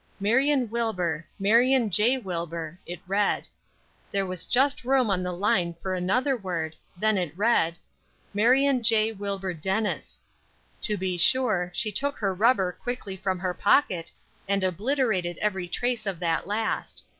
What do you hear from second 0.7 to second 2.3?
Wilbur Marion J.